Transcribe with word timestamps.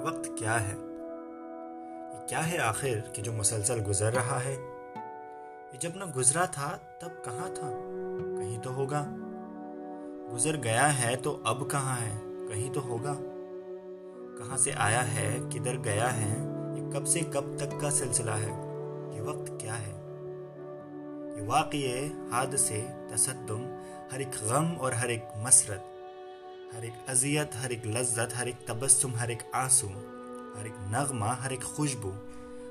یہ 0.00 0.04
وقت 0.04 0.28
کیا 0.36 0.68
ہے؟ 0.68 0.74
یہ 2.12 2.28
کیا 2.28 2.50
ہے 2.50 2.58
آخر 2.58 3.00
کہ 3.12 3.22
جو 3.22 3.32
مسلسل 3.32 3.78
گزر 3.88 4.12
رہا 4.12 4.38
ہے؟ 4.44 4.56
یہ 5.72 5.78
جب 5.80 5.90
نہ 5.94 6.04
گزرا 6.16 6.44
تھا، 6.44 6.76
تب 6.98 7.24
کہاں 7.24 7.54
تھا؟ 7.54 7.70
کہیں 8.38 8.62
تو 8.62 8.74
ہوگا۔ 8.74 9.04
گزر 10.34 10.62
گیا 10.62 11.02
ہے 11.02 11.16
تو 11.16 11.40
اب 11.44 11.70
کہاں 11.70 11.96
ہے؟ 12.00 12.20
کہیں 12.48 12.74
تو 12.74 12.84
ہوگا۔ 12.84 13.14
کہاں 14.38 14.56
سے 14.56 14.72
آیا 14.76 15.14
ہے، 15.14 15.38
کدھر 15.50 15.84
گیا 15.84 16.16
ہے، 16.16 16.36
یہ 16.76 16.90
کب 16.92 17.06
سے 17.06 17.20
کب 17.20 17.44
تک 17.56 17.80
کا 17.80 17.90
سلسلہ 17.90 18.30
ہے؟ 18.30 18.60
یہ 19.16 19.20
وقت 19.20 19.52
کیا 19.58 19.78
ہے؟ 19.78 19.92
یہ 21.36 21.42
واقعے 21.46 22.08
حادثے 22.30 22.86
تصدم 23.08 23.82
ہر 24.12 24.18
ایک 24.18 24.42
غم 24.42 24.74
اور 24.78 24.92
ہر 24.92 25.08
ایک 25.08 25.24
مسرت۔ 25.36 25.99
ہر 26.80 26.84
ایک 26.84 27.10
اذیت، 27.10 27.56
ہر 27.64 27.70
ایک 27.70 27.86
لذت، 27.86 28.36
ہر 28.38 28.46
ایک 28.46 28.66
تبسم، 28.66 29.14
ہر 29.14 29.28
ایک 29.28 29.42
آنسو، 29.52 29.86
ہر 30.58 30.64
ایک 30.64 30.72
نغمہ، 30.90 31.24
ہر 31.24 31.50
ایک 31.50 31.62
خوشبو، 31.62 32.10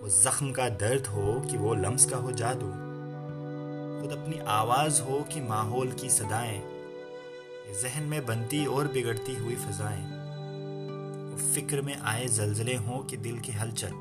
وہ 0.00 0.08
زخم 0.08 0.52
کا 0.52 0.68
درد 0.80 1.06
ہو 1.06 1.42
کہ 1.50 1.58
وہ 1.58 1.74
لمس 1.74 2.06
کا 2.06 2.16
ہو 2.16 2.30
جادو۔ 2.30 2.72
خود 4.00 4.12
اپنی 4.12 4.40
آواز 4.46 5.00
ہو 5.00 5.24
کہ 5.28 5.42
ماحول 5.42 5.90
کی 5.90 6.08
صدائیں 6.08 6.60
ذہن 7.80 8.02
میں 8.02 8.20
بنتی 8.20 8.64
اور 8.64 8.84
بگڑتی 8.84 9.38
ہوئی 9.38 9.56
فضائیں۔ 9.56 10.06
وہ 11.32 11.54
فکر 11.54 11.80
میں 11.80 11.94
آئے 12.00 12.26
زلزلے 12.26 12.76
ہوں 12.76 13.02
کہ 13.02 13.16
دل 13.16 13.38
کی 13.38 13.52
ہلچل۔ 13.62 13.92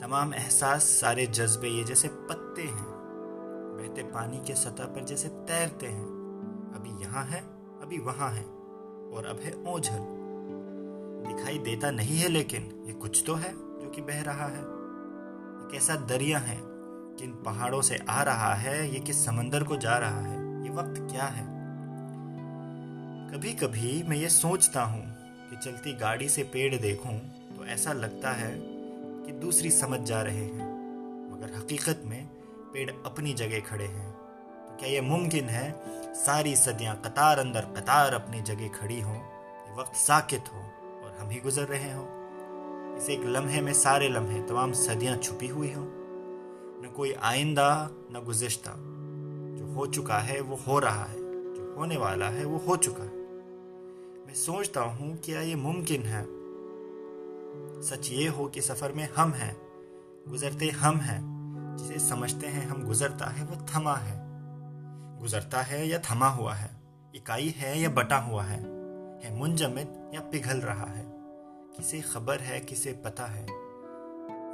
تمام 0.00 0.30
احساس 0.36 0.82
سارے 0.82 1.26
جذبے 1.26 1.68
یہ 1.68 1.84
جیسے 1.84 2.08
پتے 2.28 2.62
ہیں۔ 2.62 2.92
بہتے 3.78 4.02
پانی 4.12 4.40
کے 4.44 4.54
سطح 4.54 4.82
پر 4.94 5.00
جیسے 5.00 5.28
تیرتے 5.28 5.88
ہیں۔ 5.88 6.06
ابھی 6.76 6.90
یہاں 7.00 7.24
ہے، 7.30 7.40
ابھی 7.82 7.98
وہاں 7.98 8.34
ہے۔ 8.34 8.44
اور 9.12 9.24
اب 9.24 9.36
ہے 9.44 9.50
اوجھل۔ 9.50 10.20
دکھائی 11.24 11.58
دیتا 11.58 11.90
نہیں 11.90 12.22
ہے 12.22 12.28
لیکن 12.28 12.84
یہ 12.86 12.92
کچھ 12.98 13.24
تو 13.24 13.40
ہے 13.42 13.50
جو 13.52 13.90
کہ 13.92 14.02
بہ 14.02 14.14
رہا 14.14 14.50
ہے۔ 14.50 14.62
ایک 15.62 15.74
ایسا 15.74 15.94
دریا 16.08 16.48
ہے 16.48 16.56
کن 17.18 17.32
پہاڑوں 17.32 17.82
سے 17.82 17.96
آ 18.06 18.24
رہا 18.24 18.62
ہے، 18.62 18.88
یہ 18.88 18.98
کس 19.04 19.16
سمندر 19.16 19.64
کو 19.64 19.76
جا 19.76 20.00
رہا 20.00 20.28
ہے؟ 20.28 20.36
یہ 20.64 20.70
وقت 20.70 20.96
کیا 21.10 21.36
ہے؟ 21.36 21.44
کبھی 23.32 23.52
کبھی 23.52 24.02
میں 24.08 24.16
یہ 24.16 24.28
سوچتا 24.28 24.84
ہوں 24.84 25.02
کہ 25.50 25.56
چلتی 25.60 25.92
گاڑی 26.00 26.28
سے 26.28 26.42
پیڑ 26.42 26.76
دیکھوں 26.76 27.18
تو 27.56 27.62
ایسا 27.62 27.92
لگتا 27.92 28.40
ہے 28.40 28.58
کہ 29.26 29.32
دوسری 29.32 29.70
سمجھ 29.70 30.02
جا 30.04 30.24
رہے 30.24 30.44
ہیں۔ 30.44 30.70
مگر 31.30 31.46
حقیقت 31.58 32.04
میں 32.04 32.26
پیڑ 32.72 32.90
اپنی 33.04 33.32
جگہ 33.32 33.58
کھڑے 33.64 33.86
ہیں۔ 33.86 34.12
تو 34.68 34.76
کیا 34.78 34.88
یہ 34.88 35.00
ممکن 35.00 35.48
ہے 35.48 35.72
ساری 36.14 36.54
صدیاں 36.54 36.94
قطار 37.02 37.38
اندر 37.38 37.60
قطار 37.60 38.12
اپنی 38.12 38.40
جگہ 38.40 38.68
کھڑی 38.72 39.02
ہوں، 39.02 39.18
یہ 39.68 39.72
وقت 39.74 39.96
ساکت 39.96 40.52
ہو 40.52 40.60
اور 40.82 41.20
ہم 41.20 41.28
ہی 41.28 41.42
گزر 41.44 41.68
رہے 41.68 41.92
ہوں۔ 41.92 42.20
اس 42.96 43.04
ایک 43.06 43.20
لمحے 43.20 43.60
میں 43.60 43.72
سارے 43.72 44.08
لمحے، 44.08 44.40
تمام 44.46 44.72
صدیاں 44.72 45.16
چھپی 45.16 45.50
ہوئی 45.50 45.74
ہوں۔ 45.74 45.90
نہ 46.82 46.86
کوئی 46.94 47.12
آئندہ، 47.20 47.88
نہ 48.10 48.18
گزشتہ۔ 48.18 48.70
جو 49.58 49.64
ہو 49.74 49.86
چکا 49.86 50.28
ہے 50.28 50.40
وہ 50.40 50.56
ہو 50.66 50.80
رہا 50.80 51.06
ہے، 51.12 51.18
جو 51.56 51.72
ہونے 51.76 51.96
والا 51.96 52.32
ہے 52.32 52.44
وہ 52.44 52.58
ہو 52.66 52.76
چکا 52.76 53.04
ہے۔ 53.04 53.16
میں 54.26 54.34
سوچتا 54.34 54.80
ہوں 54.80 55.16
کیا 55.22 55.40
یہ 55.40 55.56
ممکن 55.56 56.02
ہے؟ 56.04 56.24
سچ 57.82 58.10
یہ 58.12 58.28
ہو 58.28 58.48
کہ 58.48 58.60
سفر 58.60 58.90
میں 58.90 59.06
ہم 59.18 59.32
ہیں، 59.32 59.54
گزرتے 60.32 60.70
ہم 60.70 61.00
ہیں۔ 61.00 61.20
جسے 61.78 61.98
سمجھتے 61.98 62.48
ہیں 62.48 62.66
ہم 62.66 62.90
گزرتا 62.90 63.38
ہے، 63.38 63.44
وہ 63.44 63.66
تھما 63.66 63.94
ہے۔ 64.00 64.29
گزرتا 65.22 65.70
ہے 65.70 65.86
یا 65.86 65.98
تھما 66.02 66.36
ہوا 66.36 66.60
ہے، 66.60 66.68
اکائی 67.14 67.52
ہے 67.62 67.78
یا 67.78 67.88
بٹا 67.88 68.24
ہوا 68.24 68.50
ہے 68.50 68.60
ہے 69.24 69.30
منجمد 69.30 70.14
یا 70.14 70.20
پگھل 70.20 70.58
رہا 70.58 70.96
ہے۔ 70.96 71.06
کسے 71.76 72.00
خبر 72.00 72.40
ہے، 72.40 72.60
کسے 72.66 72.92
پتہ 73.02 73.22
ہے۔ 73.22 73.46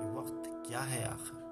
یہ 0.03 0.11
وقت 0.11 0.49
کیا 0.69 0.91
ہے 0.91 1.05
آخر؟ 1.05 1.46